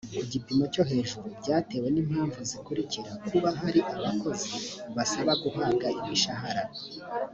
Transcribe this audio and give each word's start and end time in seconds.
ku 0.17 0.23
gipimo 0.33 0.63
cyo 0.73 0.83
hejuru 0.91 1.25
byatewe 1.39 1.87
n 1.91 1.97
impamvu 2.03 2.39
zikurikira 2.49 3.11
kuba 3.27 3.49
hari 3.59 3.79
abakozi 3.95 4.51
basaba 4.95 5.31
guhabwa 5.43 5.87
imishahara 5.99 6.63